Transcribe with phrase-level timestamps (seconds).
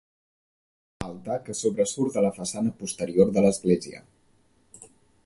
[1.07, 4.03] Altar que sobresurt de la façana posterior de l'església.